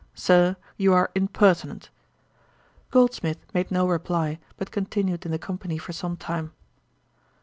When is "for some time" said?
5.77-6.53